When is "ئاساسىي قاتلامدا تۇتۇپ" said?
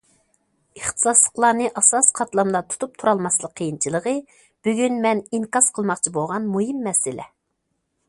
1.81-2.97